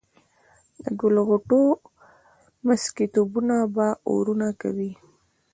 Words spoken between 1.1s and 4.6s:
غوټو مسكيتوبونه به اورونه